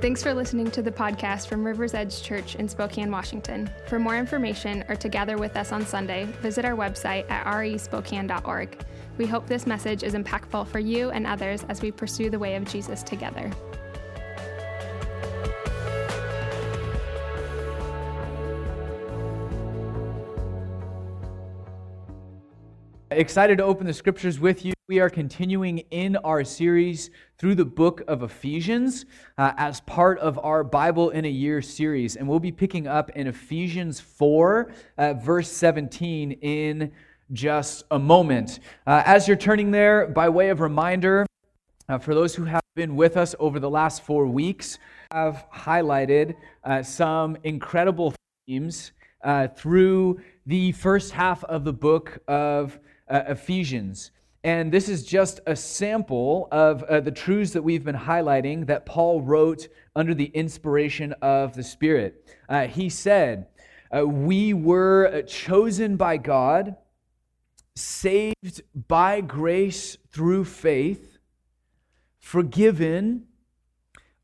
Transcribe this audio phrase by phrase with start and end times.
[0.00, 3.68] Thanks for listening to the podcast from River's Edge Church in Spokane, Washington.
[3.86, 8.82] For more information or to gather with us on Sunday, visit our website at respokane.org.
[9.18, 12.56] We hope this message is impactful for you and others as we pursue the way
[12.56, 13.50] of Jesus together.
[23.12, 24.72] Excited to open the scriptures with you.
[24.86, 29.04] We are continuing in our series through the book of Ephesians
[29.36, 32.14] uh, as part of our Bible in a Year series.
[32.14, 36.92] And we'll be picking up in Ephesians 4, uh, verse 17, in
[37.32, 38.60] just a moment.
[38.86, 41.26] Uh, as you're turning there, by way of reminder,
[41.88, 44.78] uh, for those who have been with us over the last four weeks,
[45.10, 48.14] I've highlighted uh, some incredible
[48.46, 48.92] themes
[49.24, 52.78] uh, through the first half of the book of
[53.10, 54.12] uh, Ephesians.
[54.42, 58.86] And this is just a sample of uh, the truths that we've been highlighting that
[58.86, 62.26] Paul wrote under the inspiration of the Spirit.
[62.48, 63.48] Uh, he said,
[63.94, 66.76] uh, We were chosen by God,
[67.74, 71.18] saved by grace through faith,
[72.18, 73.26] forgiven,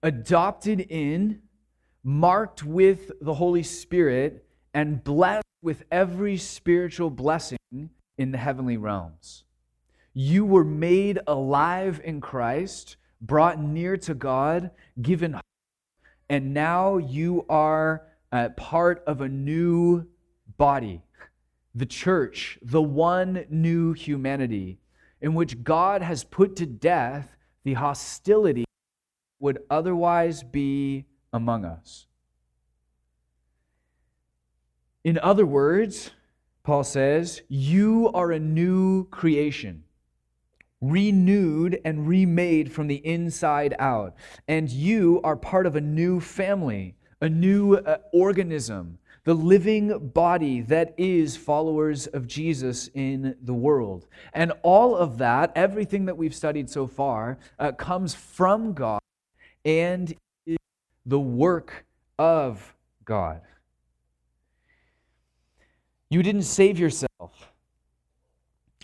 [0.02, 1.42] adopted in,
[2.02, 7.55] marked with the Holy Spirit, and blessed with every spiritual blessing
[8.18, 9.44] in the heavenly realms.
[10.12, 15.42] You were made alive in Christ, brought near to God, given hope,
[16.28, 20.06] and now you are uh, part of a new
[20.56, 21.02] body,
[21.74, 24.78] the church, the one new humanity,
[25.20, 28.64] in which God has put to death the hostility
[29.38, 32.06] would otherwise be among us.
[35.04, 36.10] In other words,
[36.66, 39.84] Paul says, You are a new creation,
[40.80, 44.16] renewed and remade from the inside out.
[44.48, 50.60] And you are part of a new family, a new uh, organism, the living body
[50.62, 54.08] that is followers of Jesus in the world.
[54.32, 58.98] And all of that, everything that we've studied so far, uh, comes from God
[59.64, 60.12] and
[60.44, 60.56] is
[61.06, 61.86] the work
[62.18, 62.74] of
[63.04, 63.42] God.
[66.08, 67.52] You didn't save yourself,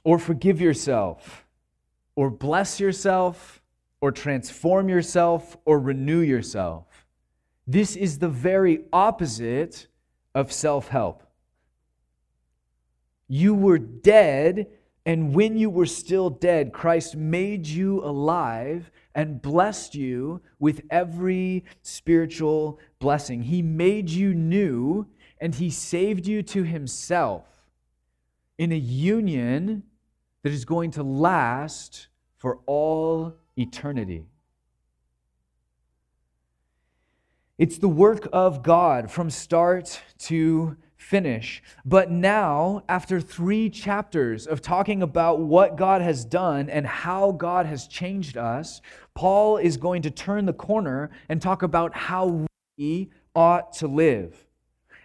[0.05, 1.47] or forgive yourself,
[2.17, 3.63] or bless yourself,
[4.01, 7.07] or transform yourself, or renew yourself.
[7.67, 9.87] This is the very opposite
[10.35, 11.23] of self help.
[13.29, 14.67] You were dead,
[15.07, 21.65] and when you were still dead, Christ made you alive and blessed you with every
[21.83, 23.43] spiritual blessing.
[23.43, 25.07] He made you new
[25.43, 27.45] and he saved you to himself
[28.59, 29.83] in a union
[30.45, 32.07] that is going to last
[32.39, 34.25] for all eternity.
[37.59, 41.61] It's the work of God from start to finish.
[41.85, 47.67] But now, after three chapters of talking about what God has done and how God
[47.67, 48.81] has changed us,
[49.15, 52.47] Paul is going to turn the corner and talk about how
[52.79, 54.47] we ought to live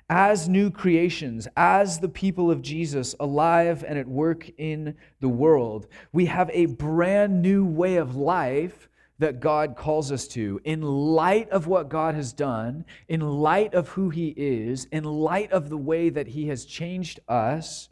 [0.09, 5.87] as new creations, as the people of Jesus, alive and at work in the world.
[6.13, 8.87] We have a brand new way of life
[9.19, 13.89] that God calls us to in light of what God has done, in light of
[13.89, 17.89] who He is, in light of the way that He has changed us.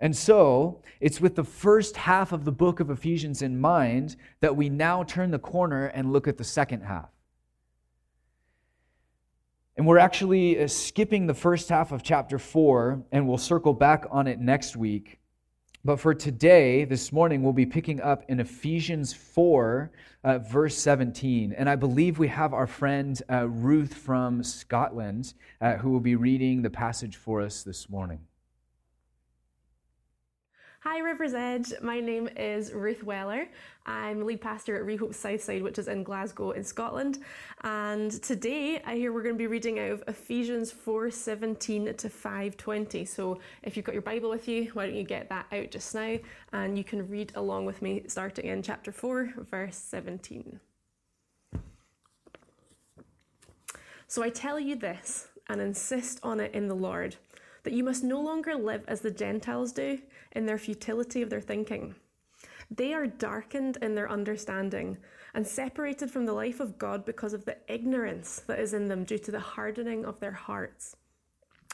[0.00, 4.56] And so, it's with the first half of the book of Ephesians in mind that
[4.56, 7.10] we now turn the corner and look at the second half.
[9.76, 14.04] And we're actually uh, skipping the first half of chapter 4, and we'll circle back
[14.10, 15.18] on it next week.
[15.84, 19.90] But for today, this morning, we'll be picking up in Ephesians 4,
[20.24, 21.54] uh, verse 17.
[21.54, 26.16] And I believe we have our friend uh, Ruth from Scotland uh, who will be
[26.16, 28.20] reading the passage for us this morning.
[30.84, 31.72] Hi, River's Edge.
[31.80, 33.46] My name is Ruth Weller.
[33.86, 37.20] I'm lead pastor at Rehope Southside, which is in Glasgow in Scotland.
[37.62, 43.06] And today, I hear we're going to be reading out of Ephesians 4:17 to 5:20.
[43.06, 45.94] So, if you've got your Bible with you, why don't you get that out just
[45.94, 46.18] now,
[46.52, 50.58] and you can read along with me, starting in chapter 4, verse 17.
[54.08, 57.14] So I tell you this, and insist on it in the Lord,
[57.64, 59.98] that you must no longer live as the Gentiles do
[60.32, 61.94] in their futility of their thinking.
[62.70, 64.96] They are darkened in their understanding
[65.34, 69.04] and separated from the life of God because of the ignorance that is in them
[69.04, 70.96] due to the hardening of their hearts.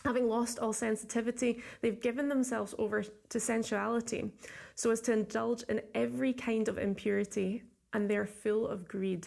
[0.04, 4.30] Having lost all sensitivity, they've given themselves over to sensuality
[4.74, 9.26] so as to indulge in every kind of impurity, and they are full of greed.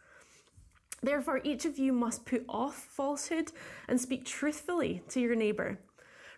[1.03, 3.51] Therefore, each of you must put off falsehood
[3.87, 5.79] and speak truthfully to your neighbour,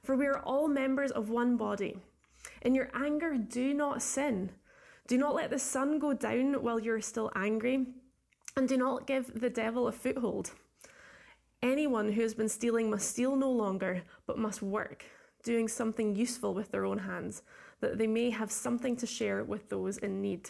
[0.01, 1.97] for we are all members of one body.
[2.61, 4.51] In your anger, do not sin.
[5.07, 7.85] Do not let the sun go down while you are still angry,
[8.55, 10.51] and do not give the devil a foothold.
[11.61, 15.05] Anyone who has been stealing must steal no longer, but must work,
[15.43, 17.41] doing something useful with their own hands,
[17.81, 20.49] that they may have something to share with those in need.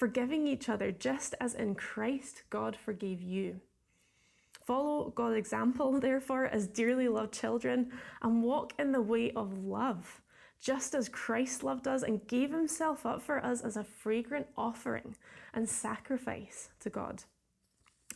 [0.00, 3.60] forgiving each other just as in Christ God forgave you.
[4.64, 7.92] Follow God's example, therefore, as dearly loved children,
[8.22, 10.22] and walk in the way of love,
[10.58, 15.16] just as Christ loved us and gave himself up for us as a fragrant offering
[15.52, 17.24] and sacrifice to God.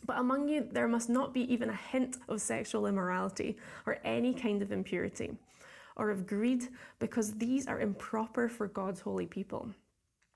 [0.07, 4.33] But among you, there must not be even a hint of sexual immorality or any
[4.33, 5.37] kind of impurity
[5.95, 6.67] or of greed,
[6.97, 9.69] because these are improper for God's holy people.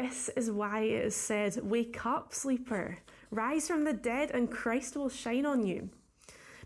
[0.00, 2.98] This is why it is said, Wake up, sleeper,
[3.32, 5.90] rise from the dead, and Christ will shine on you.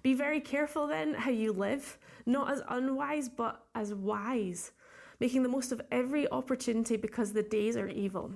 [0.02, 1.96] Be very careful then how you live,
[2.26, 4.72] not as unwise, but as wise,
[5.18, 8.32] making the most of every opportunity because the days are evil.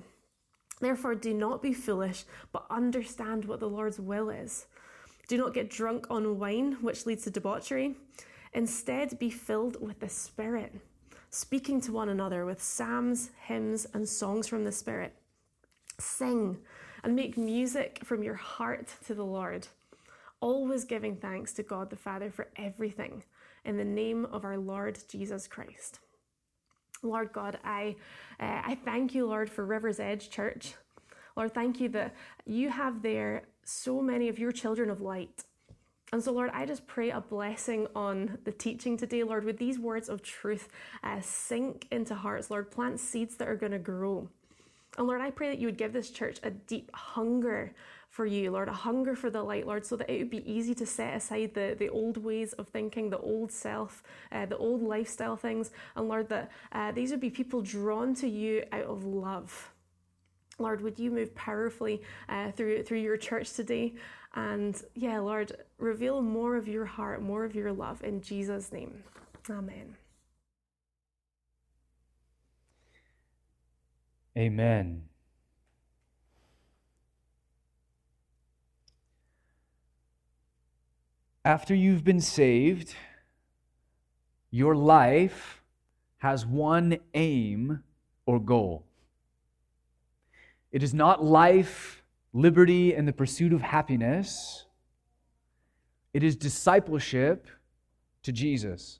[0.81, 4.65] Therefore, do not be foolish, but understand what the Lord's will is.
[5.27, 7.93] Do not get drunk on wine, which leads to debauchery.
[8.51, 10.73] Instead, be filled with the Spirit
[11.37, 15.13] speaking to one another with psalms, hymns, and songs from the Spirit.
[15.99, 16.57] Sing
[17.03, 19.67] and make music from your heart to the Lord,
[20.39, 23.23] always giving thanks to God the Father for everything
[23.65, 25.99] in the name of our Lord Jesus Christ.
[27.03, 27.95] Lord God, I,
[28.39, 30.73] uh, I thank you, Lord, for River's Edge Church.
[31.35, 32.15] Lord, thank you that
[32.47, 35.43] you have there so many of your children of light
[36.13, 39.77] and so, Lord, I just pray a blessing on the teaching today, Lord, with these
[39.77, 40.69] words of truth
[41.03, 44.29] uh, sink into hearts, Lord, plant seeds that are going to grow.
[44.97, 47.73] And Lord, I pray that you would give this church a deep hunger
[48.09, 50.73] for you, Lord, a hunger for the light, Lord, so that it would be easy
[50.75, 54.81] to set aside the, the old ways of thinking, the old self, uh, the old
[54.81, 55.71] lifestyle things.
[55.95, 59.71] And Lord, that uh, these would be people drawn to you out of love.
[60.57, 63.93] Lord, would you move powerfully uh, through through your church today?
[64.35, 69.03] And yeah, Lord, reveal more of your heart, more of your love in Jesus' name.
[69.49, 69.95] Amen.
[74.37, 75.03] Amen.
[81.43, 82.93] After you've been saved,
[84.51, 85.61] your life
[86.17, 87.83] has one aim
[88.25, 88.83] or goal.
[90.71, 92.03] It is not life
[92.33, 94.65] liberty and the pursuit of happiness,
[96.13, 97.47] it is discipleship
[98.23, 98.99] to Jesus.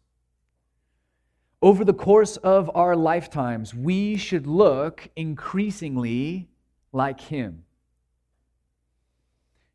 [1.61, 6.49] Over the course of our lifetimes, we should look increasingly
[6.91, 7.63] like Him.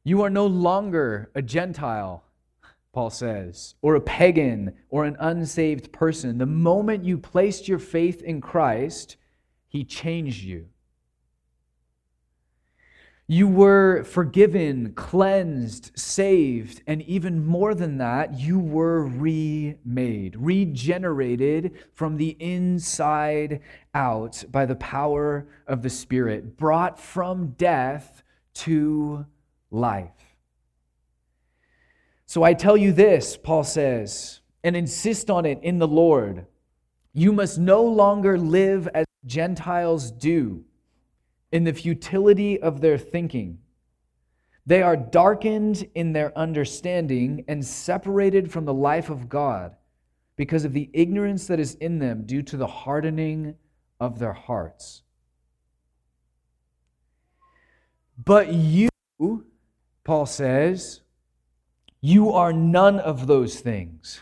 [0.04, 2.24] You are no longer a Gentile,
[2.92, 6.38] Paul says, or a pagan or an unsaved person.
[6.38, 9.16] The moment you placed your faith in Christ,
[9.68, 10.68] he changed you.
[13.28, 22.16] You were forgiven, cleansed, saved, and even more than that, you were remade, regenerated from
[22.16, 23.60] the inside
[23.94, 28.22] out by the power of the Spirit, brought from death
[28.54, 29.24] to
[29.70, 30.10] life.
[32.26, 36.46] So I tell you this, Paul says, and insist on it in the Lord.
[37.14, 40.64] You must no longer live as Gentiles do
[41.52, 43.58] in the futility of their thinking.
[44.64, 49.76] They are darkened in their understanding and separated from the life of God
[50.36, 53.54] because of the ignorance that is in them due to the hardening
[54.00, 55.02] of their hearts.
[58.24, 58.88] But you,
[60.04, 61.00] Paul says,
[62.00, 64.20] you are none of those things.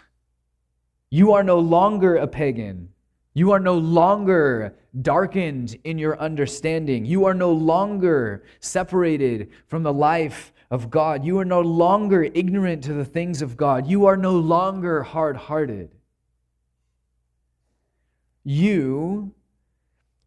[1.10, 2.90] You are no longer a pagan.
[3.32, 7.04] You are no longer darkened in your understanding.
[7.04, 11.24] You are no longer separated from the life of God.
[11.24, 13.86] You are no longer ignorant to the things of God.
[13.86, 15.94] You are no longer hard hearted.
[18.42, 19.32] You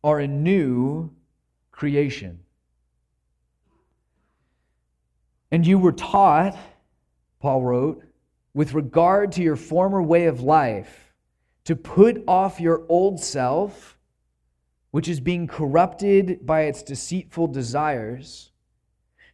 [0.03, 1.11] are a new
[1.71, 2.39] creation.
[5.51, 6.57] And you were taught,
[7.39, 8.03] Paul wrote,
[8.53, 11.02] with regard to your former way of life,
[11.65, 13.97] to put off your old self
[14.93, 18.51] which is being corrupted by its deceitful desires,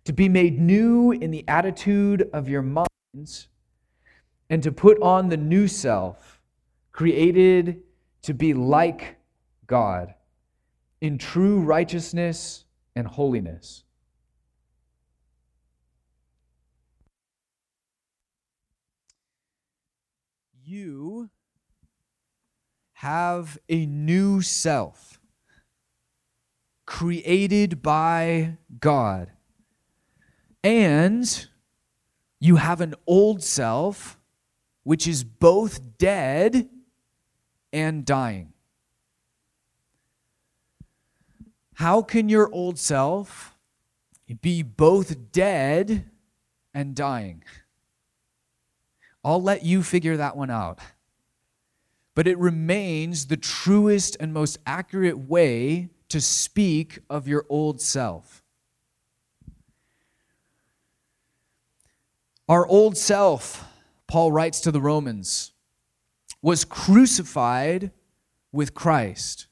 [0.06, 3.50] to be made new in the attitude of your minds,
[4.50, 6.42] and to put on the new self,
[6.94, 7.82] created
[8.22, 9.18] to be like
[9.68, 10.14] God
[11.02, 12.64] in true righteousness
[12.96, 13.84] and holiness.
[20.64, 21.30] You
[23.00, 25.22] have a new self
[26.86, 29.32] created by God.
[30.66, 31.48] And
[32.42, 34.20] you have an old self,
[34.84, 36.68] which is both dead
[37.72, 38.52] and dying.
[41.76, 43.56] How can your old self
[44.42, 46.04] be both dead
[46.74, 47.46] and dying?
[49.24, 50.80] I'll let you figure that one out.
[52.20, 58.44] But it remains the truest and most accurate way to speak of your old self.
[62.50, 63.66] Our old self,
[64.06, 65.54] Paul writes to the Romans,
[66.42, 67.92] was crucified
[68.52, 69.48] with Christ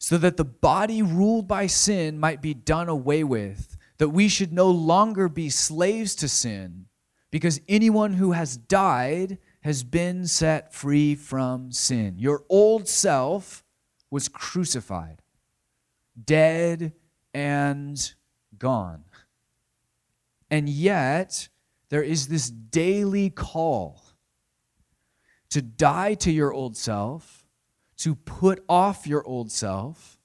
[0.00, 4.52] so that the body ruled by sin might be done away with, that we should
[4.52, 6.86] no longer be slaves to sin,
[7.30, 12.14] because anyone who has died has been set free from sin.
[12.16, 13.62] Your old self
[14.10, 15.20] was crucified
[16.24, 16.94] dead
[17.34, 18.14] and
[18.58, 19.04] gone.
[20.50, 21.50] And yet,
[21.90, 24.02] there is this daily call
[25.50, 27.44] to die to your old self,
[27.98, 30.18] to put off your old self,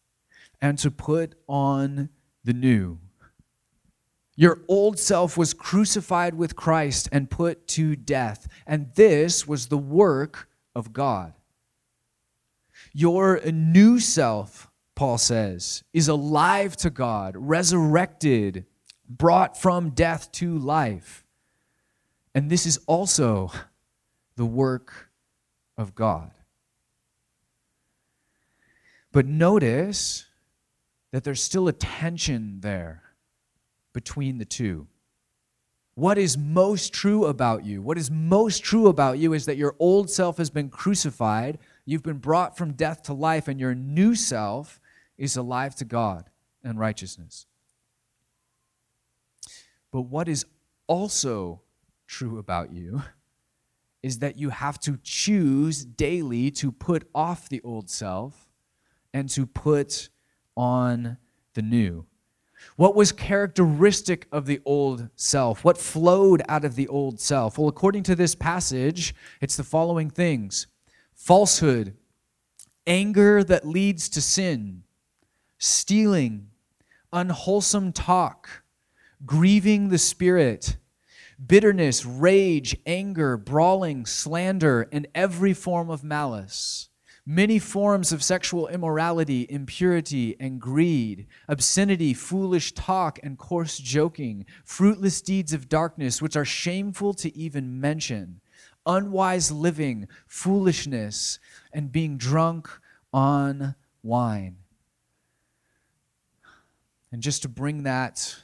[0.62, 2.08] and to put on
[2.46, 2.98] the new.
[4.36, 9.78] Your old self was crucified with Christ and put to death, and this was the
[9.78, 11.34] work of God.
[12.94, 18.66] Your new self Paul says, is alive to God, resurrected,
[19.10, 21.26] brought from death to life.
[22.36, 23.52] And this is also
[24.36, 25.10] the work
[25.78, 26.32] of God.
[29.12, 30.26] But notice
[31.12, 33.04] that there's still a tension there
[33.94, 34.88] between the two.
[35.96, 37.82] What is most true about you?
[37.82, 42.02] What is most true about you is that your old self has been crucified, you've
[42.02, 44.80] been brought from death to life, and your new self
[45.18, 46.30] is alive to God
[46.64, 47.46] and righteousness.
[49.92, 50.46] But what is
[50.88, 51.62] also
[52.08, 53.04] true about you
[54.02, 58.50] is that you have to choose daily to put off the old self
[59.14, 60.10] and to put
[60.58, 61.18] on
[61.54, 62.06] the new.
[62.76, 65.64] What was characteristic of the old self?
[65.64, 67.58] What flowed out of the old self?
[67.58, 70.68] Well, according to this passage, it's the following things
[71.14, 71.96] falsehood,
[72.88, 74.84] anger that leads to sin,
[75.58, 76.48] stealing,
[77.14, 78.64] unwholesome talk,
[79.26, 80.78] grieving the Spirit,
[81.46, 86.90] bitterness, rage, anger, brawling, slander, and every form of malice.
[87.26, 95.22] Many forms of sexual immorality, impurity, and greed, obscenity, foolish talk, and coarse joking, fruitless
[95.22, 98.42] deeds of darkness, which are shameful to even mention,
[98.86, 101.40] unwise living, foolishness,
[101.72, 102.70] and being drunk
[103.14, 104.58] on wine.
[107.12, 108.36] And just to bring that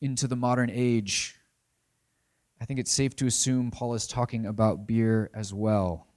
[0.00, 1.36] into the modern age,
[2.60, 6.07] I think it's safe to assume Paul is talking about beer as well.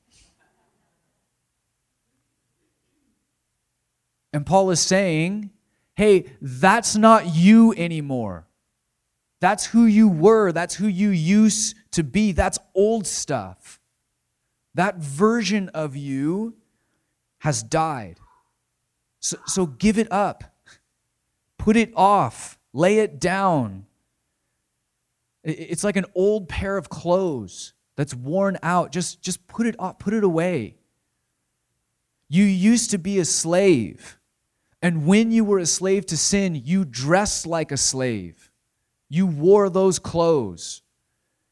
[4.33, 5.51] And Paul is saying,
[5.95, 8.47] hey, that's not you anymore.
[9.39, 10.51] That's who you were.
[10.51, 12.31] That's who you used to be.
[12.31, 13.79] That's old stuff.
[14.75, 16.55] That version of you
[17.39, 18.19] has died.
[19.19, 20.43] So, so give it up,
[21.57, 23.85] put it off, lay it down.
[25.43, 28.91] It's like an old pair of clothes that's worn out.
[28.91, 30.75] Just, just put it off, put it away.
[32.29, 34.17] You used to be a slave.
[34.81, 38.51] And when you were a slave to sin, you dressed like a slave.
[39.09, 40.81] You wore those clothes.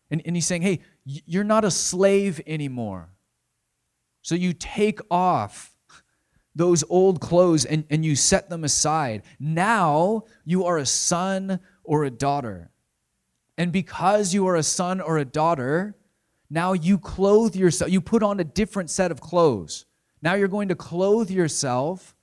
[0.09, 3.09] And, and he's saying, hey, you're not a slave anymore.
[4.21, 5.75] So you take off
[6.55, 9.23] those old clothes and, and you set them aside.
[9.39, 12.71] Now you are a son or a daughter.
[13.57, 15.95] And because you are a son or a daughter,
[16.49, 19.85] now you clothe yourself, you put on a different set of clothes.
[20.21, 22.15] Now you're going to clothe yourself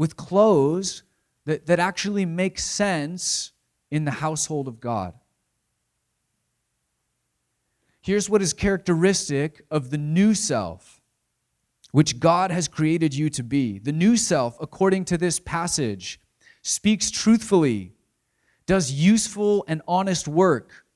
[0.00, 1.02] with clothes
[1.44, 3.52] that, that actually make sense
[3.90, 5.12] in the household of God.
[8.00, 11.02] Here's what is characteristic of the new self,
[11.92, 13.78] which God has created you to be.
[13.78, 16.18] The new self, according to this passage,
[16.62, 17.92] speaks truthfully,
[18.64, 20.86] does useful and honest work,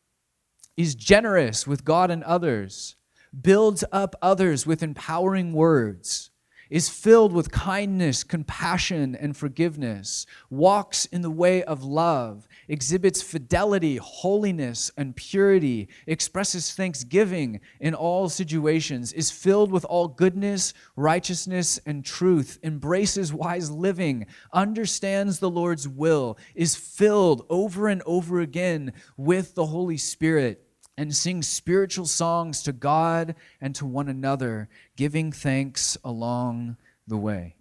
[0.78, 2.96] is generous with God and others,
[3.38, 6.30] builds up others with empowering words
[6.70, 13.96] is filled with kindness, compassion, and forgiveness, walks in the way of love, exhibits fidelity,
[13.96, 22.04] holiness, and purity, expresses thanksgiving in all situations, is filled with all goodness, righteousness, and
[22.04, 29.54] truth, embraces wise living, understands the Lord's will, is filled over and over again with
[29.54, 30.63] the Holy Spirit
[30.96, 36.76] and sing spiritual songs to God and to one another, giving thanks along
[37.06, 37.56] the way.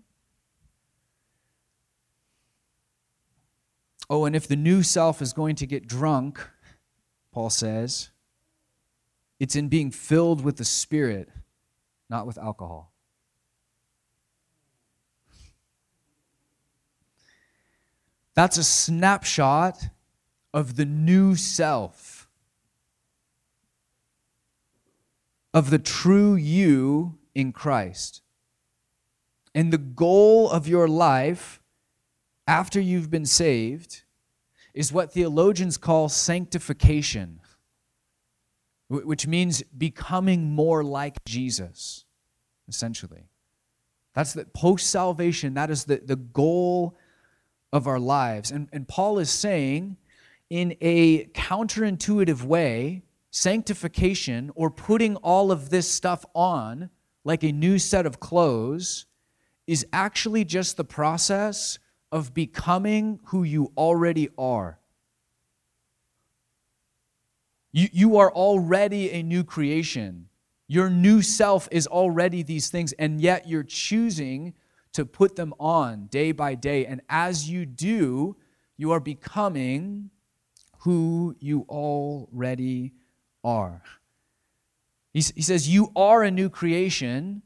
[4.10, 6.40] Oh, and if the new self is going to get drunk,
[7.32, 8.12] Paul says,
[9.40, 11.30] it's in being filled with the Spirit,
[12.10, 12.92] not with alcohol.
[18.36, 19.90] That's a snapshot
[20.54, 22.13] of the new self
[25.54, 28.22] of the true you in Christ.
[29.54, 31.62] And the goal of your life
[32.48, 34.04] after you've been saved
[34.74, 37.40] is what theologians call sanctification,
[38.90, 42.06] which means becoming more like Jesus,
[42.68, 43.30] essentially.
[44.16, 46.98] That's the post salvation, that is the, the goal
[47.72, 48.52] of our lives.
[48.52, 49.98] And, and Paul is saying,
[50.50, 56.92] in a counterintuitive way, sanctification or putting all of this stuff on
[57.24, 59.08] like a new set of clothes
[59.66, 61.80] is actually just the process
[62.12, 64.78] of becoming who you already are.
[67.72, 70.30] You, you are already a new creation.
[70.68, 74.54] Your new self is already these things, and yet you're choosing
[74.92, 76.86] to put them on day by day.
[76.86, 78.36] And as you do,
[78.78, 80.12] you are becoming
[80.82, 82.94] who you already
[83.44, 83.82] are.
[85.14, 87.42] He, he says, You are a new creation.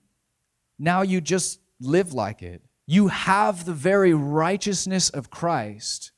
[0.79, 2.61] Now you just live like it.
[2.85, 6.11] You have the very righteousness of Christ.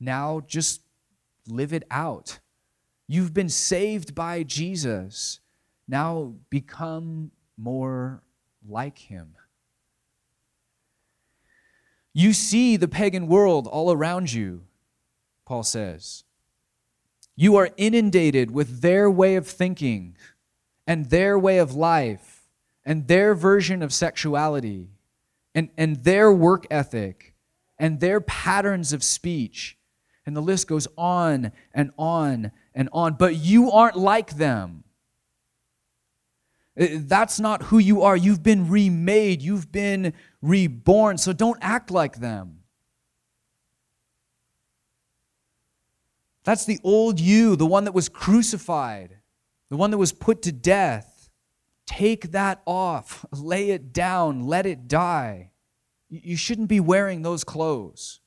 [0.00, 0.82] Now just
[1.46, 2.38] live it out.
[3.06, 5.40] You've been saved by Jesus.
[5.86, 8.22] Now become more
[8.66, 9.34] like him.
[12.12, 14.64] You see the pagan world all around you,
[15.44, 16.24] Paul says.
[17.40, 20.16] You are inundated with their way of thinking
[20.88, 22.48] and their way of life
[22.84, 24.88] and their version of sexuality
[25.54, 27.34] and, and their work ethic
[27.78, 29.78] and their patterns of speech.
[30.26, 33.14] And the list goes on and on and on.
[33.14, 34.82] But you aren't like them.
[36.76, 38.16] Uh, that's not who you are.
[38.16, 41.18] You've been remade, you've been reborn.
[41.18, 42.57] So don't act like them.
[46.44, 49.18] That's the old you, the one that was crucified,
[49.70, 51.30] the one that was put to death.
[51.86, 55.52] Take that off, lay it down, let it die.
[56.10, 58.20] You shouldn't be wearing those clothes.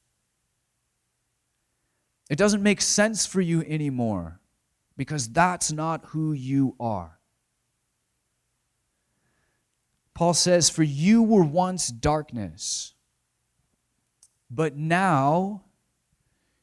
[2.30, 4.40] It doesn't make sense for you anymore
[4.98, 7.20] because that's not who you are.
[10.14, 12.94] Paul says, For you were once darkness,
[14.50, 15.64] but now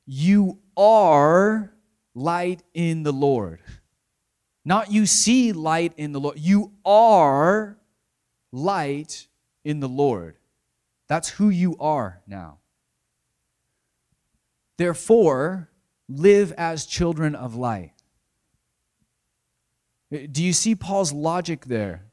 [0.07, 1.75] you are
[2.15, 3.61] light in the Lord.
[4.65, 7.77] Not you see light in the Lord, you are
[8.53, 9.27] light
[9.65, 10.37] in the Lord.
[11.09, 12.59] That's who you are now.
[14.77, 15.69] Therefore,
[16.09, 17.93] live as children of light.
[20.11, 22.05] Do you see Paul's logic there?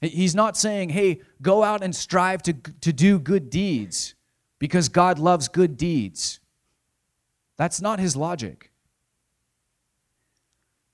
[0.00, 4.14] He's not saying, hey, go out and strive to, to do good deeds
[4.58, 6.40] because God loves good deeds.
[7.56, 8.70] That's not his logic.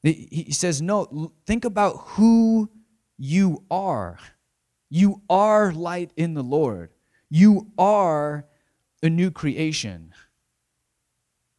[0.03, 2.71] He says, no, think about who
[3.19, 4.19] you are.
[4.89, 6.91] You are light in the Lord,
[7.29, 8.47] you are
[9.03, 10.13] a new creation.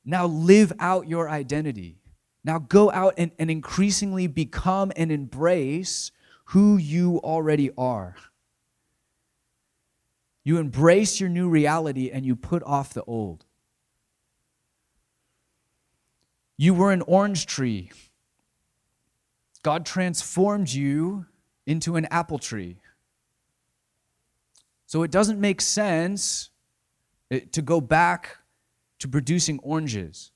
[0.03, 2.01] Now live out your identity.
[2.43, 6.11] Now go out and, and increasingly become and embrace
[6.45, 8.15] who you already are.
[10.43, 13.45] You embrace your new reality and you put off the old.
[16.61, 17.89] You were an orange tree.
[19.63, 21.25] God transformed you
[21.65, 22.77] into an apple tree.
[24.85, 26.51] So it doesn't make sense
[27.31, 28.37] eh, to go back
[28.99, 30.29] to producing oranges.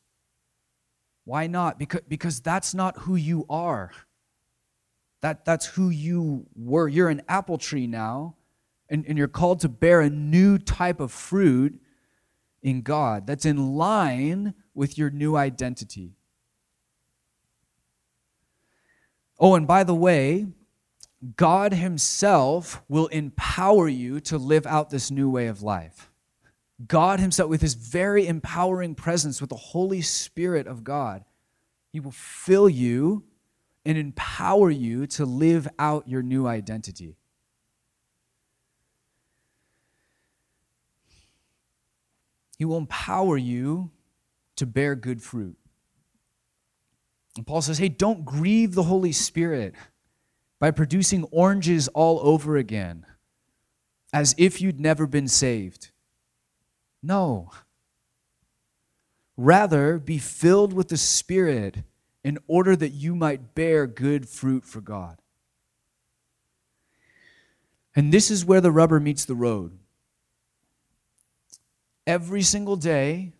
[1.25, 1.77] Why not?
[1.77, 3.91] Because, because that's not who you are.
[5.21, 6.87] That, that's who you were.
[6.87, 8.33] You're an apple tree now,
[8.89, 11.79] and, and you're called to bear a new type of fruit
[12.63, 16.13] in God that's in line with your new identity.
[19.39, 20.47] Oh, and by the way,
[21.35, 26.11] God Himself will empower you to live out this new way of life.
[26.87, 31.23] God Himself, with His very empowering presence, with the Holy Spirit of God,
[31.91, 33.23] He will fill you
[33.85, 37.15] and empower you to live out your new identity.
[42.57, 43.91] He will empower you
[44.55, 45.57] to bear good fruit.
[47.35, 49.75] And Paul says, hey, don't grieve the Holy Spirit
[50.59, 53.05] by producing oranges all over again
[54.13, 55.91] as if you'd never been saved.
[57.03, 57.51] No.
[59.35, 61.83] Rather, be filled with the Spirit
[62.23, 65.21] in order that you might bear good fruit for God.
[67.95, 69.77] And this is where the rubber meets the road.
[72.07, 73.33] Every single day,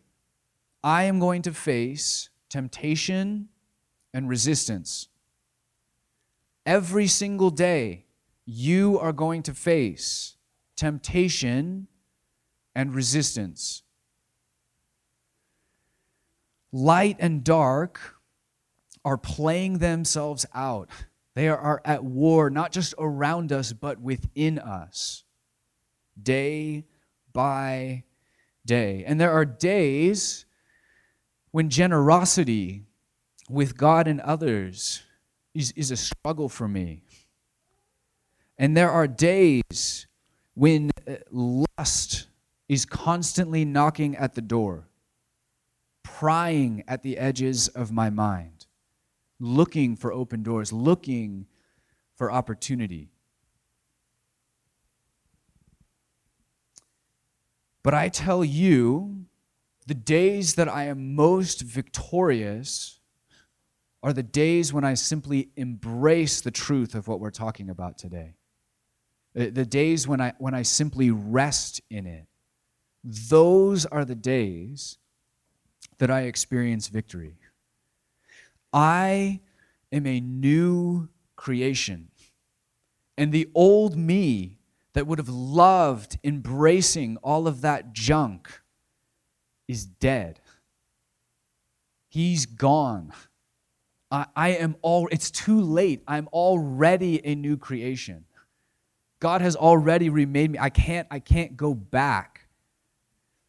[0.86, 3.50] I am going to face temptation
[4.14, 5.08] and resistance.
[6.64, 8.06] Every single day,
[8.46, 10.38] you are going to face
[10.78, 11.88] temptation
[12.76, 13.82] and resistance.
[16.72, 18.00] Light and dark
[19.04, 20.92] are playing themselves out.
[21.34, 25.24] They are at war, not just around us, but within us,
[26.22, 26.86] day
[27.34, 28.04] by
[28.68, 29.04] day.
[29.08, 30.45] And there are days
[31.56, 32.84] when generosity
[33.50, 35.04] with God and others
[35.54, 37.02] is, is a struggle for me.
[38.58, 40.06] And there are days
[40.54, 42.28] when uh, lust
[42.68, 44.90] is constantly knocking at the door,
[46.04, 48.66] prying at the edges of my mind,
[49.40, 51.46] looking for open doors, looking
[52.18, 53.08] for opportunity.
[57.82, 59.26] But I tell you,
[59.86, 63.00] the days that I am most victorious
[64.02, 68.36] are the days when I simply embrace the truth of what we're talking about today.
[69.34, 72.26] The days when I, when I simply rest in it.
[73.04, 74.98] Those are the days
[75.98, 77.36] that I experience victory.
[78.72, 79.42] I
[79.92, 82.10] am a new creation.
[83.18, 84.58] And the old me
[84.94, 88.62] that would have loved embracing all of that junk
[89.68, 90.40] is dead.
[92.10, 93.12] He's gone.
[94.12, 96.04] I, I am all, it's too late.
[96.08, 98.26] I'm already a new creation.
[99.20, 100.60] God has already remade me.
[100.60, 102.48] I can't, I can't go back.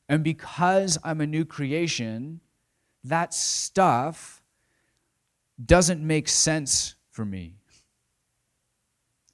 [0.08, 2.40] And because I'm a new creation,
[3.04, 4.42] that stuff
[5.64, 7.54] doesn't make sense for me.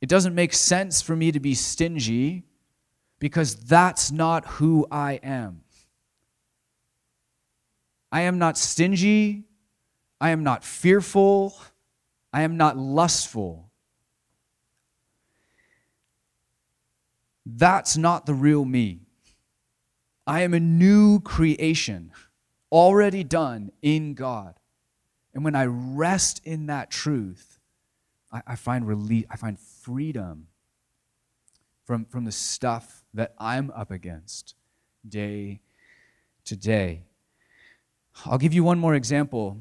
[0.01, 2.45] It doesn't make sense for me to be stingy
[3.19, 5.62] because that's not who I am.
[8.13, 9.45] I am not stingy.
[10.21, 11.57] I am not fearful.
[12.33, 13.71] I am not lustful.
[17.45, 19.01] That's not the real me.
[20.27, 22.13] I am a new creation,
[22.71, 24.55] already done in God.
[25.35, 27.59] And when I rest in that truth,
[28.31, 30.47] I, I find relief, I find freedom
[31.85, 34.55] from, from the stuff that I'm up against
[35.09, 35.61] day
[36.45, 37.07] to day.
[38.27, 39.59] I'll give you one more example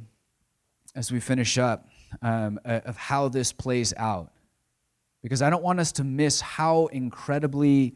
[0.95, 1.87] as we finish up
[2.21, 4.31] um, of how this plays out.
[5.21, 7.95] Because I don't want us to miss how incredibly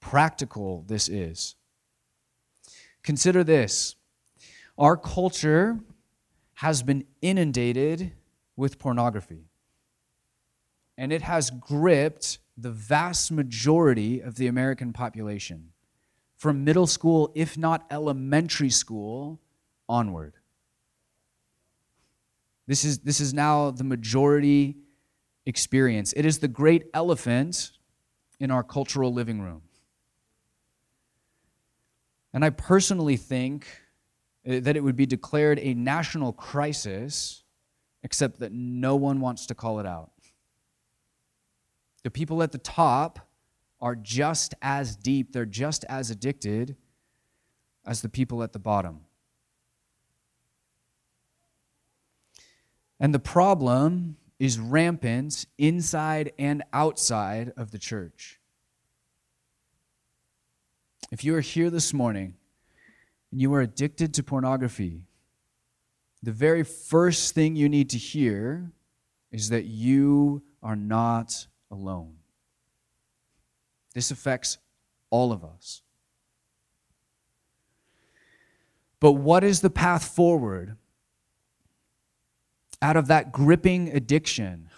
[0.00, 1.54] practical this is.
[3.02, 3.96] Consider this
[4.78, 5.78] our culture
[6.54, 8.12] has been inundated
[8.56, 9.44] with pornography,
[10.96, 15.72] and it has gripped the vast majority of the American population
[16.36, 19.40] from middle school, if not elementary school,
[19.92, 20.32] onward.
[22.66, 24.76] This is, this is now the majority
[25.44, 26.14] experience.
[26.14, 27.72] It is the great elephant
[28.40, 29.60] in our cultural living room.
[32.32, 33.66] And I personally think
[34.48, 37.42] uh, that it would be declared a national crisis,
[38.02, 40.12] except that no one wants to call it out.
[42.04, 43.18] The people at the top
[43.80, 46.76] are just as deep, they're just as addicted
[47.84, 49.00] as the people at the bottom.
[53.02, 58.38] And the problem is rampant inside and outside of the church.
[61.10, 62.34] If you are here this morning
[63.32, 65.02] and you are addicted to pornography,
[66.22, 68.70] the very first thing you need to hear
[69.32, 72.14] is that you are not alone.
[73.94, 74.58] This affects
[75.10, 75.82] all of us.
[79.00, 80.76] But what is the path forward
[82.82, 84.68] out of that gripping addiction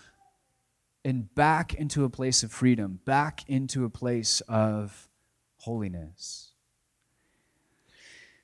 [1.05, 5.09] and back into a place of freedom, back into a place of
[5.57, 6.53] holiness?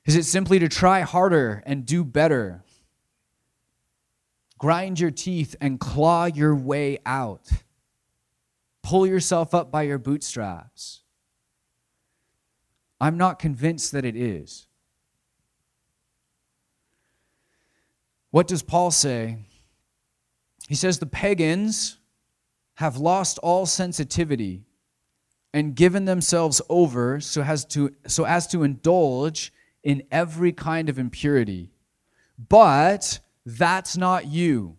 [0.05, 2.63] Is it simply to try harder and do better?
[4.57, 7.47] Grind your teeth and claw your way out?
[8.83, 11.01] Pull yourself up by your bootstraps?
[12.99, 14.67] I'm not convinced that it is.
[18.31, 19.37] What does Paul say?
[20.71, 21.97] He says the pagans
[22.75, 24.63] have lost all sensitivity
[25.53, 29.51] and given themselves over so as to, so as to indulge
[29.83, 31.71] in every kind of impurity.
[32.47, 34.77] But that's not you.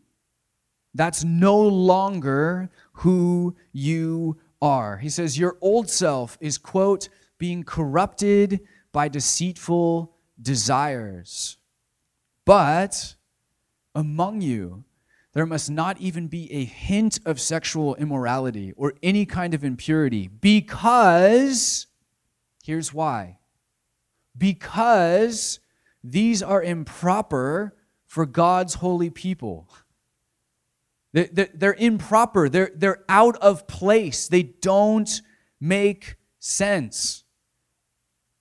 [0.94, 4.96] That's no longer who you are.
[4.96, 11.58] He says, Your old self is, quote, being corrupted by deceitful desires.
[12.46, 13.14] But
[13.94, 14.84] among you,
[15.32, 20.28] there must not even be a hint of sexual immorality or any kind of impurity,
[20.28, 21.86] because
[22.62, 23.38] here's why.
[24.36, 25.60] Because
[26.04, 27.74] these are improper
[28.06, 29.68] for God's holy people.
[31.12, 35.22] They're improper, they're, out of place, they don't
[35.60, 37.24] make sense.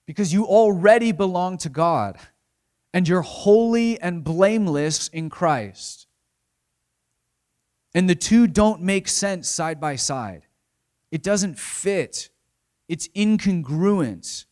[0.06, 2.18] Because you already belong to God,
[2.92, 6.06] and you're holy and blameless in Christ.
[7.94, 10.46] And the two don't make sense side by side.
[11.10, 12.30] It doesn't fit,
[12.88, 14.46] it's incongruent.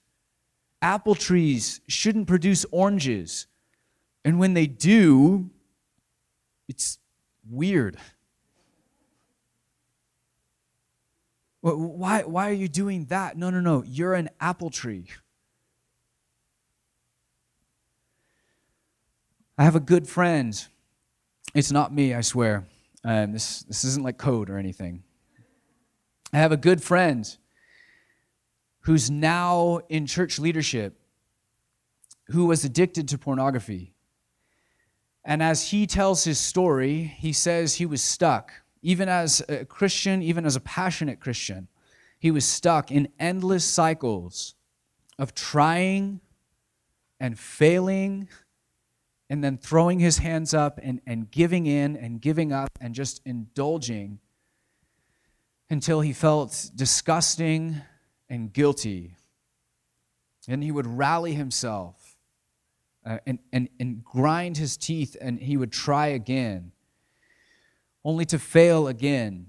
[0.83, 3.47] Apple trees shouldn't produce oranges.
[4.25, 5.51] And when they do,
[6.69, 6.99] it's
[7.49, 7.97] weird.
[11.61, 13.37] Why, why are you doing that?
[13.37, 13.83] No, no, no.
[13.87, 15.05] You're an apple tree.
[19.59, 20.67] I have a good friend.
[21.55, 22.65] It's not me, I swear.
[23.05, 25.03] Um, this, this isn't like code or anything.
[26.33, 27.37] I have a good friend
[28.81, 31.01] who's now in church leadership
[32.29, 33.95] who was addicted to pornography.
[35.25, 38.53] And as he tells his story, he says he was stuck.
[38.83, 41.69] Even as a Christian, even as a passionate Christian,
[42.19, 44.55] he was stuck in endless cycles
[45.19, 46.21] of trying
[47.19, 48.29] and failing
[49.31, 53.23] and then throwing his hands up and, and giving in and giving up and just
[53.25, 54.19] indulging
[55.71, 57.81] until he felt disgusting
[58.29, 59.15] and guilty.
[60.49, 62.17] And he would rally himself
[63.07, 66.73] uh, and, and, and grind his teeth and he would try again,
[68.05, 69.47] only to fail again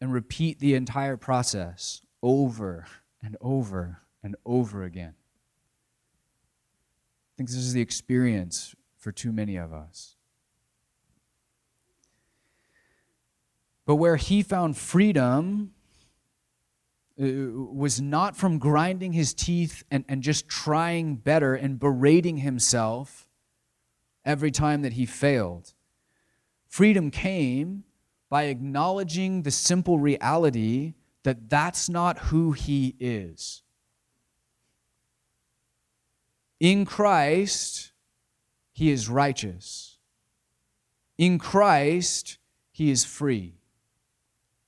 [0.00, 2.86] and repeat the entire process over
[3.22, 5.12] and over and over again.
[5.12, 10.16] I think this is the experience for too many of us.
[13.84, 15.74] But where he found freedom
[17.20, 23.28] uh, was not from grinding his teeth and, and just trying better and berating himself
[24.24, 25.74] every time that he failed.
[26.66, 27.84] Freedom came
[28.30, 33.62] by acknowledging the simple reality that that's not who he is.
[36.58, 37.92] In Christ,
[38.74, 39.98] he is righteous.
[41.16, 42.38] In Christ,
[42.72, 43.54] he is free.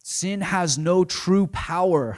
[0.03, 2.16] Sin has no true power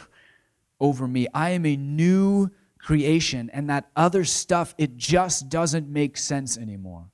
[0.79, 1.27] over me.
[1.33, 7.07] I am a new creation, and that other stuff, it just doesn't make sense anymore.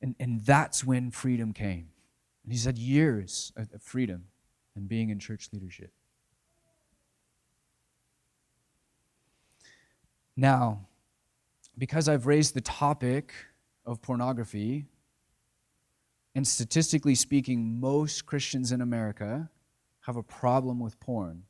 [0.00, 1.88] And, and that's when freedom came.
[2.44, 4.26] And he's had years of freedom
[4.76, 5.90] and being in church leadership.
[10.36, 10.86] Now,
[11.78, 13.32] because I've raised the topic
[13.86, 14.84] of pornography,
[16.34, 19.48] and statistically speaking, most Christians in America
[20.00, 21.44] have a problem with porn.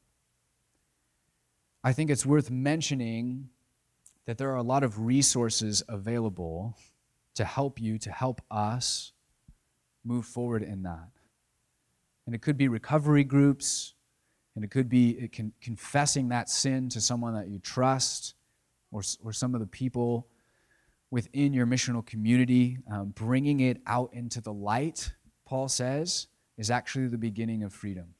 [1.82, 3.48] I think it's worth mentioning
[4.24, 6.76] that there are a lot of resources available
[7.34, 9.12] to help you, to help us
[10.04, 11.10] move forward in that.
[12.24, 13.94] And it could be recovery groups,
[14.54, 15.28] and it could be
[15.60, 18.35] confessing that sin to someone that you trust
[18.90, 20.28] or, or some of the people
[21.10, 25.12] within your missional community, um, bringing it out into the light,
[25.44, 26.26] Paul says,
[26.58, 28.14] is actually the beginning of freedom.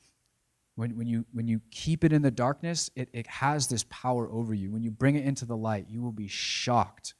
[0.77, 4.31] When, when, you, when you keep it in the darkness, it, it has this power
[4.31, 4.71] over you.
[4.71, 7.15] When you bring it into the light, you will be shocked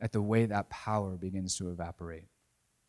[0.00, 2.24] at the way that power begins to evaporate.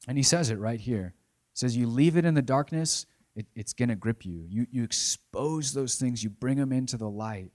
[0.07, 1.13] And he says it right here.
[1.53, 3.05] He says, You leave it in the darkness,
[3.36, 4.45] it, it's going to grip you.
[4.49, 4.67] you.
[4.71, 7.51] You expose those things, you bring them into the light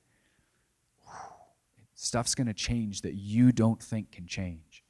[2.08, 4.82] stuff's going to change that you don't think can change.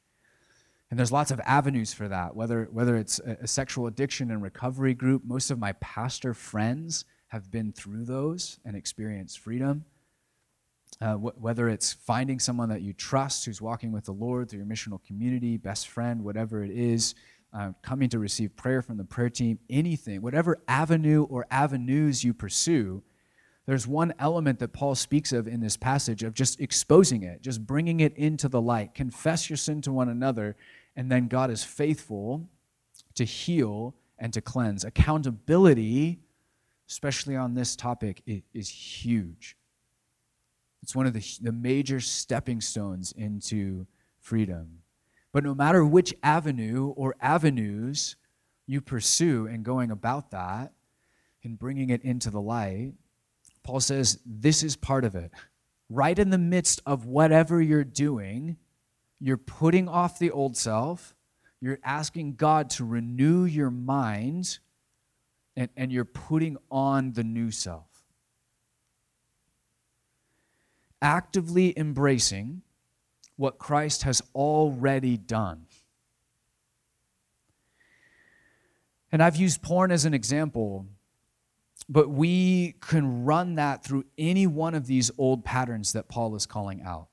[0.90, 4.42] And there's lots of avenues for that, whether, whether it's a, a sexual addiction and
[4.42, 5.22] recovery group.
[5.24, 9.85] Most of my pastor friends have been through those and experienced freedom.
[11.00, 14.61] Uh, wh- whether it's finding someone that you trust who's walking with the Lord through
[14.61, 17.14] your missional community, best friend, whatever it is,
[17.52, 22.33] uh, coming to receive prayer from the prayer team, anything, whatever avenue or avenues you
[22.33, 23.02] pursue,
[23.68, 27.66] there's one element that Paul speaks of in this passage of just exposing it, just
[27.66, 28.94] bringing it into the light.
[28.94, 30.57] Confess your sin to one another,
[30.96, 32.48] and then God is faithful
[33.14, 34.85] to heal and to cleanse.
[34.85, 36.18] Accountability,
[36.88, 38.22] especially on this topic,
[38.54, 39.54] is huge.
[40.83, 43.87] It's one of the, the major stepping stones into
[44.18, 44.78] freedom.
[45.31, 48.16] But no matter which avenue or avenues
[48.66, 50.72] you pursue in going about that
[51.44, 52.94] and bringing it into the light,
[53.62, 55.30] Paul says this is part of it.
[55.90, 58.56] Right in the midst of whatever you're doing,
[59.20, 61.14] you're putting off the old self,
[61.60, 64.58] you're asking God to renew your mind,
[65.56, 67.86] and, and you're putting on the new self.
[71.00, 72.62] Actively embracing
[73.36, 75.66] what Christ has already done.
[79.10, 80.86] And I've used porn as an example
[81.88, 86.46] but we can run that through any one of these old patterns that Paul is
[86.46, 87.08] calling out.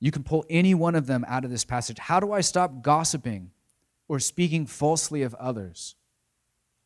[0.00, 1.98] You can pull any one of them out of this passage.
[1.98, 3.50] How do I stop gossiping
[4.08, 5.96] or speaking falsely of others?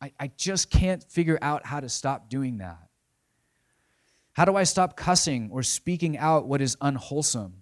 [0.01, 2.89] I, I just can't figure out how to stop doing that.
[4.33, 7.53] How do I stop cussing or speaking out what is unwholesome?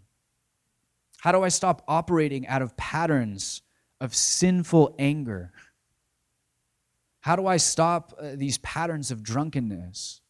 [1.19, 3.61] How do I stop operating out of patterns
[3.99, 5.51] of sinful anger?
[7.21, 10.21] How do I stop uh, these patterns of drunkenness?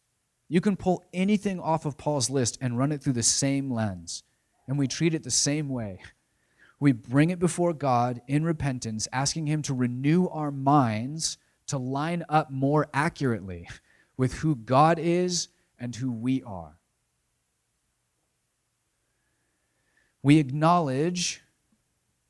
[0.48, 4.22] You can pull anything off of Paul's list and run it through the same lens,
[4.68, 6.00] and we treat it the same way.
[6.78, 12.24] We bring it before God in repentance, asking Him to renew our minds to line
[12.28, 13.66] up more accurately
[14.18, 16.76] with who God is and who we are.
[20.22, 21.40] We acknowledge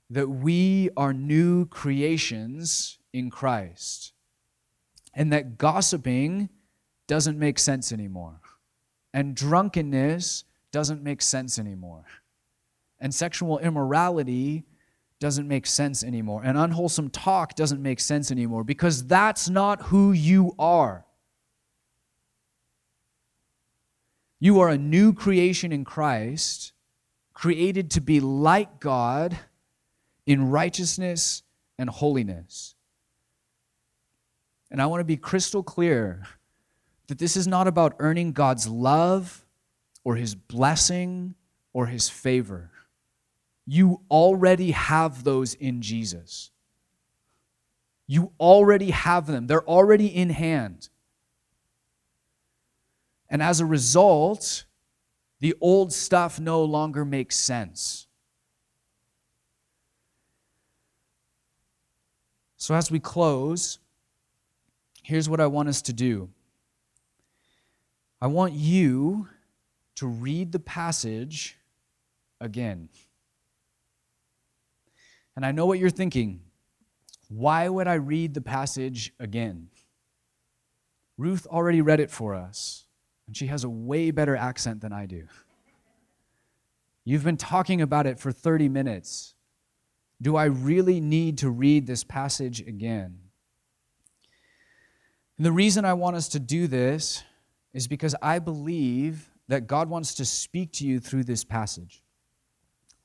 [0.09, 4.12] that we are new creations in Christ
[5.14, 6.48] and that gossiping
[7.07, 8.40] doesn't make sense anymore,
[9.13, 12.04] and drunkenness doesn't make sense anymore,
[12.98, 14.65] and sexual immorality
[15.21, 20.13] doesn't make sense anymore, and unwholesome talk doesn't make sense anymore because that's not who
[20.13, 21.04] you are.
[24.40, 26.73] You are a new creation in Christ,
[27.33, 29.38] created to be like God
[30.27, 31.44] in righteousness
[31.79, 32.75] and holiness.
[34.73, 36.27] And I want to be crystal clear
[37.08, 39.44] that this is not about earning God's love
[40.02, 41.35] or his blessing
[41.75, 42.70] or his favor.
[43.66, 46.50] You already have those in Jesus.
[48.06, 50.88] You already have them, they're already in hand.
[53.29, 54.64] And as a result,
[55.40, 58.06] the old stuff no longer makes sense.
[62.56, 63.79] So, as we close,
[65.03, 66.31] here's what I want us to do
[68.21, 69.29] I want you
[69.96, 71.59] to read the passage
[72.40, 72.88] again.
[75.35, 76.40] And I know what you're thinking.
[77.29, 79.69] Why would I read the passage again?
[81.17, 82.85] Ruth already read it for us,
[83.27, 85.27] and she has a way better accent than I do.
[87.05, 89.35] You've been talking about it for 30 minutes.
[90.21, 93.21] Do I really need to read this passage again?
[95.43, 97.25] And the reason I want us to do this
[97.75, 102.01] is because I believe that God wants to speak to you through this passage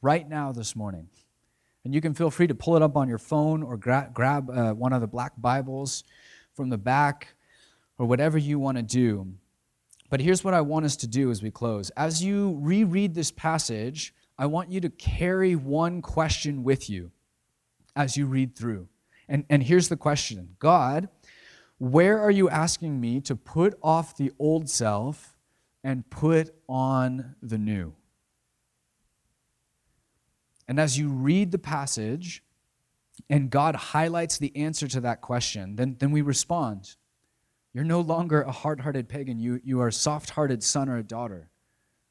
[0.04, 1.10] right now this morning.
[1.84, 4.52] And you can feel free to pull it up on your phone or gra- grab
[4.52, 6.04] uh, one of the black Bibles
[6.54, 7.30] from the back
[7.98, 9.34] or whatever you want to do.
[10.12, 11.90] But here's what I want us to do as we close.
[11.98, 17.10] As you reread this passage, I want you to carry one question with you
[17.96, 18.90] as you read through.
[19.28, 21.10] And, and here's the question God,
[21.80, 25.38] where are you asking me to put off the old self
[25.84, 27.94] and put on the new?
[30.68, 32.44] And as you read the passage
[33.30, 36.96] and God highlights the answer to that question, then, then we respond.
[37.74, 40.98] You're no longer a hard hearted pagan, you, you are a soft hearted son or
[40.98, 41.50] a daughter.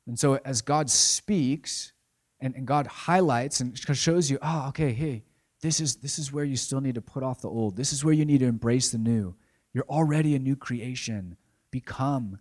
[0.06, 1.92] And so as God speaks,
[2.40, 5.24] and, and God highlights and shows you, oh, okay, hey,
[5.62, 7.76] this is, this is where you still need to put off the old.
[7.76, 9.34] This is where you need to embrace the new.
[9.76, 11.36] You're already a new creation.
[11.70, 12.38] Become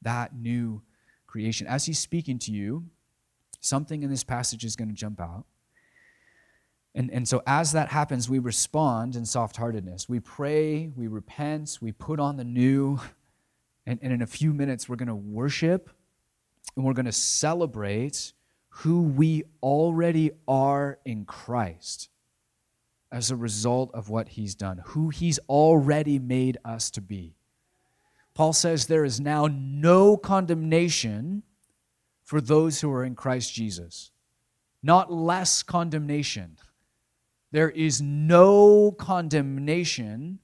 [0.00, 0.80] that new
[1.26, 1.66] creation.
[1.66, 2.86] As He's speaking to you,
[3.60, 5.44] something in this passage is going to jump out.
[6.94, 10.08] And, and so, as that happens, we respond in soft heartedness.
[10.08, 12.98] We pray, we repent, we put on the new.
[13.84, 15.90] And, and in a few minutes, we're going to worship
[16.76, 18.32] and we're going to celebrate
[18.70, 22.09] who we already are in Christ
[23.12, 27.34] as a result of what he's done, who he's already made us to be.
[28.34, 31.42] Paul says there is now no condemnation
[32.22, 34.12] for those who are in Christ Jesus,
[34.82, 36.56] not less condemnation.
[37.50, 40.38] There is no condemnation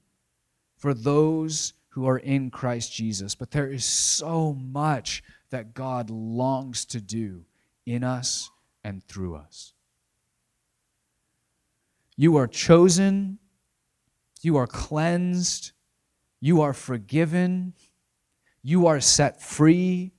[0.75, 6.85] for those who are in Christ Jesus, but there is so much that God longs
[6.85, 7.45] to do
[7.85, 8.51] in us
[8.83, 9.73] and through us.
[12.17, 13.37] You are chosen,
[14.41, 15.71] you are cleansed,
[16.41, 17.73] you are forgiven,
[18.63, 20.13] you are set free,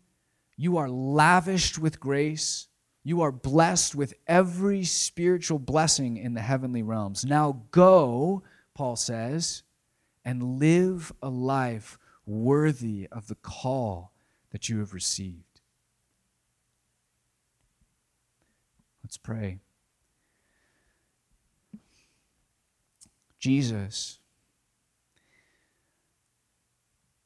[0.57, 2.69] you are lavished with grace,
[3.03, 7.25] you are blessed with every spiritual blessing in the heavenly realms.
[7.25, 8.45] Now go,
[8.75, 9.65] Paul says,
[10.25, 14.13] and live a life worthy of the call
[14.51, 15.61] that you have received.
[19.03, 19.61] Let's pray.
[23.39, 24.19] Jesus,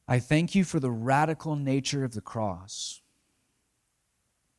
[0.07, 3.01] I thank you for the radical nature of the cross.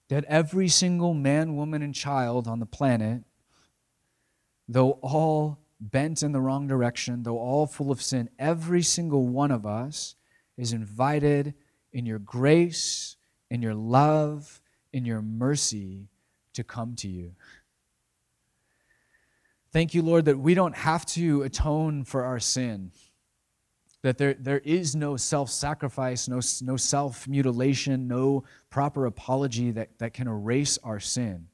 [0.08, 3.22] That every single man, woman, and child on the planet,
[4.68, 9.50] though all bent in the wrong direction, though all full of sin, every single one
[9.50, 10.14] of us
[10.56, 11.54] is invited
[11.92, 13.16] in your grace,
[13.50, 14.60] in your love,
[14.92, 16.08] in your mercy
[16.52, 17.32] to come to you.
[19.74, 22.92] Thank you, Lord, that we don't have to atone for our sin,
[24.02, 29.98] that there, there is no self sacrifice, no, no self mutilation, no proper apology that,
[29.98, 31.48] that can erase our sin.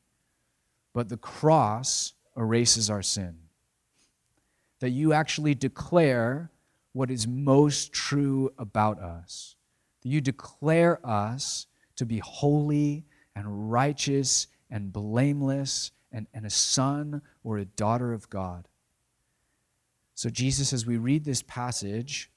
[0.92, 3.38] But the cross erases our sin.
[4.80, 6.50] That you actually declare
[6.92, 9.56] what is most true about us.
[10.02, 17.22] That you declare us to be holy and righteous and blameless and, and a son
[17.44, 18.68] or a daughter of God.
[20.14, 22.30] So, Jesus, as we read this passage,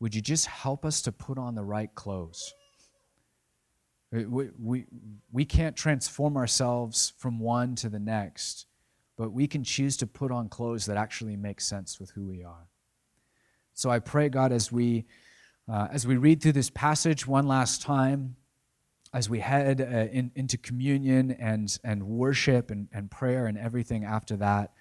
[0.00, 2.54] would you just help us to put on the right clothes?
[4.12, 4.84] We, we,
[5.32, 8.66] we can't transform ourselves from one to the next,
[9.16, 12.44] but we can choose to put on clothes that actually make sense with who we
[12.44, 12.68] are.
[13.74, 15.04] So I pray, God, as we,
[15.68, 18.36] uh, as we read through this passage one last time,
[19.12, 24.04] as we head uh, in, into communion and, and worship and, and prayer and everything
[24.04, 24.72] after that,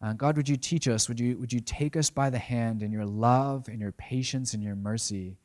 [0.00, 1.08] uh, God, would you teach us?
[1.08, 4.54] Would you, would you take us by the hand in your love and your patience
[4.54, 5.38] and your mercy?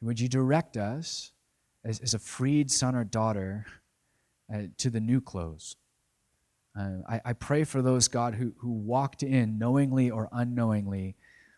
[0.00, 1.32] And would you direct us
[1.84, 3.66] as, as a freed son or daughter
[4.52, 5.76] uh, to the new clothes?
[6.78, 11.14] Uh, I, I pray for those, God, who, who walked in knowingly or unknowingly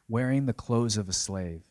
[0.09, 1.63] wearing the clothes of a slave.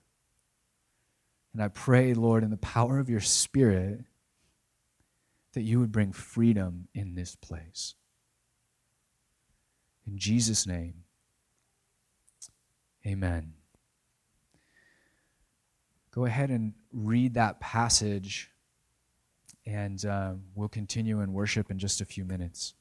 [1.54, 4.06] And I pray, Lord, in the power of your Spirit,
[5.54, 7.96] that you would bring freedom in this place.
[10.08, 11.04] In Jesus' name,
[13.06, 13.54] amen.
[16.12, 18.52] Go ahead and read that passage,
[19.66, 22.74] and uh, we'll continue in worship in just a few minutes.